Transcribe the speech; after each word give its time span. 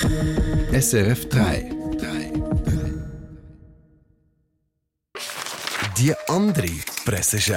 SRF 0.00 1.28
3. 1.28 1.70
Die 5.98 6.14
andere 6.28 6.68
Presseschau. 7.04 7.56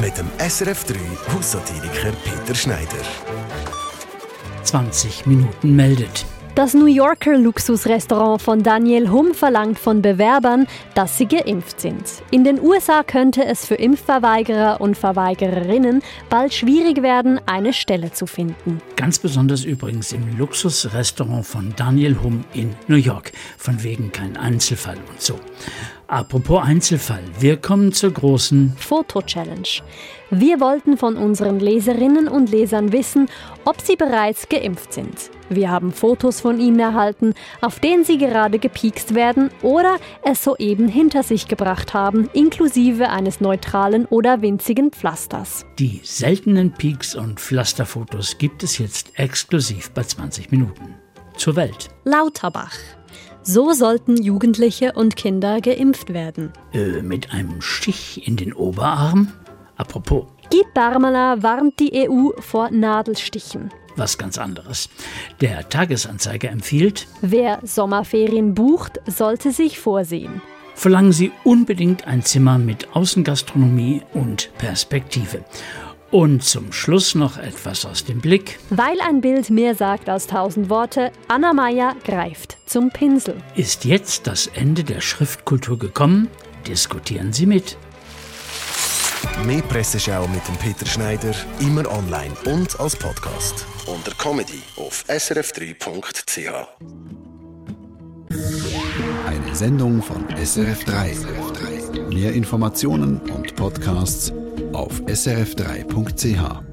Mit 0.00 0.18
dem 0.18 0.28
SRF 0.38 0.84
3 0.84 0.94
Haussatiriker 1.32 2.12
Peter 2.22 2.54
Schneider. 2.54 3.02
20 4.62 5.26
Minuten 5.26 5.74
meldet. 5.74 6.26
Das 6.58 6.74
New 6.74 6.86
Yorker 6.86 7.38
Luxusrestaurant 7.38 8.42
von 8.42 8.64
Daniel 8.64 9.12
Hum 9.12 9.32
verlangt 9.32 9.78
von 9.78 10.02
Bewerbern, 10.02 10.66
dass 10.96 11.16
sie 11.16 11.26
geimpft 11.26 11.80
sind. 11.80 12.02
In 12.32 12.42
den 12.42 12.60
USA 12.60 13.04
könnte 13.04 13.44
es 13.44 13.64
für 13.64 13.76
Impfverweigerer 13.76 14.80
und 14.80 14.98
Verweigererinnen 14.98 16.02
bald 16.28 16.52
schwierig 16.52 17.00
werden, 17.00 17.40
eine 17.46 17.72
Stelle 17.72 18.10
zu 18.10 18.26
finden. 18.26 18.82
Ganz 18.96 19.20
besonders 19.20 19.62
übrigens 19.62 20.10
im 20.10 20.36
Luxusrestaurant 20.36 21.46
von 21.46 21.74
Daniel 21.76 22.16
Hum 22.24 22.42
in 22.52 22.74
New 22.88 22.96
York. 22.96 23.30
Von 23.56 23.84
wegen 23.84 24.10
kein 24.10 24.36
Einzelfall 24.36 24.96
und 25.12 25.22
so. 25.22 25.38
Apropos 26.10 26.62
Einzelfall, 26.62 27.22
wir 27.38 27.58
kommen 27.58 27.92
zur 27.92 28.10
großen 28.10 28.72
Foto-Challenge. 28.78 29.68
Wir 30.30 30.58
wollten 30.58 30.96
von 30.96 31.18
unseren 31.18 31.60
Leserinnen 31.60 32.28
und 32.28 32.50
Lesern 32.50 32.92
wissen, 32.92 33.28
ob 33.66 33.82
sie 33.82 33.94
bereits 33.94 34.48
geimpft 34.48 34.94
sind. 34.94 35.30
Wir 35.50 35.70
haben 35.70 35.92
Fotos 35.92 36.40
von 36.40 36.60
ihnen 36.60 36.80
erhalten, 36.80 37.34
auf 37.60 37.78
denen 37.78 38.04
sie 38.04 38.16
gerade 38.16 38.58
gepiekst 38.58 39.14
werden 39.14 39.50
oder 39.60 39.98
es 40.22 40.42
soeben 40.42 40.88
hinter 40.88 41.22
sich 41.22 41.46
gebracht 41.46 41.92
haben, 41.92 42.30
inklusive 42.32 43.10
eines 43.10 43.42
neutralen 43.42 44.06
oder 44.06 44.40
winzigen 44.40 44.92
Pflasters. 44.92 45.66
Die 45.78 46.00
seltenen 46.04 46.72
Peaks 46.72 47.14
und 47.16 47.38
Pflasterfotos 47.38 48.38
gibt 48.38 48.62
es 48.62 48.78
jetzt 48.78 49.18
exklusiv 49.18 49.90
bei 49.90 50.04
20 50.04 50.50
Minuten. 50.52 50.94
Zur 51.36 51.54
Welt. 51.54 51.90
Lauterbach. 52.04 52.72
So 53.50 53.72
sollten 53.72 54.22
Jugendliche 54.22 54.92
und 54.92 55.16
Kinder 55.16 55.62
geimpft 55.62 56.12
werden. 56.12 56.52
Äh, 56.74 57.00
mit 57.00 57.32
einem 57.32 57.62
Stich 57.62 58.28
in 58.28 58.36
den 58.36 58.52
Oberarm? 58.52 59.32
Apropos. 59.74 60.26
Guy 60.50 60.64
Parmala 60.74 61.42
warnt 61.42 61.80
die 61.80 62.06
EU 62.06 62.32
vor 62.40 62.70
Nadelstichen. 62.70 63.70
Was 63.96 64.18
ganz 64.18 64.36
anderes. 64.36 64.90
Der 65.40 65.66
Tagesanzeiger 65.66 66.50
empfiehlt, 66.50 67.08
wer 67.22 67.60
Sommerferien 67.62 68.52
bucht, 68.52 69.00
sollte 69.06 69.50
sich 69.50 69.78
vorsehen. 69.78 70.42
Verlangen 70.74 71.12
Sie 71.12 71.32
unbedingt 71.42 72.06
ein 72.06 72.22
Zimmer 72.22 72.58
mit 72.58 72.94
Außengastronomie 72.94 74.02
und 74.12 74.50
Perspektive. 74.58 75.42
Und 76.10 76.42
zum 76.42 76.72
Schluss 76.72 77.14
noch 77.14 77.36
etwas 77.36 77.84
aus 77.84 78.04
dem 78.04 78.20
Blick. 78.20 78.58
Weil 78.70 78.98
ein 79.02 79.20
Bild 79.20 79.50
mehr 79.50 79.74
sagt 79.74 80.08
als 80.08 80.26
tausend 80.26 80.70
Worte, 80.70 81.12
Anna 81.28 81.52
Meyer 81.52 81.94
greift 82.04 82.56
zum 82.64 82.90
Pinsel. 82.90 83.36
Ist 83.56 83.84
jetzt 83.84 84.26
das 84.26 84.46
Ende 84.46 84.84
der 84.84 85.02
Schriftkultur 85.02 85.78
gekommen? 85.78 86.28
Diskutieren 86.66 87.32
Sie 87.32 87.44
mit. 87.44 87.76
Mehr 89.44 89.62
Presseschau 89.62 90.26
mit 90.28 90.46
dem 90.48 90.56
Peter 90.56 90.86
Schneider, 90.86 91.34
immer 91.60 91.86
online 91.92 92.34
und 92.46 92.78
als 92.80 92.96
Podcast. 92.96 93.66
Unter 93.86 94.12
Comedy 94.12 94.62
auf 94.76 95.04
srf3.ch. 95.08 96.68
Eine 99.26 99.54
Sendung 99.54 100.02
von 100.02 100.24
SRF 100.42 100.84
3. 100.84 101.16
Mehr 102.10 102.32
Informationen 102.32 103.20
und 103.30 103.54
Podcasts 103.54 104.32
auf 104.72 105.00
srf3.ch. 105.02 106.67